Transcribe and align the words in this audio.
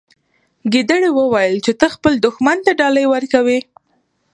ګیدړې 0.73 1.09
وویل 1.13 1.55
چې 1.65 1.71
ته 1.79 1.87
خپل 1.95 2.13
دښمن 2.25 2.57
ته 2.65 2.71
ډالۍ 2.79 3.05
ورکوي. 3.09 3.59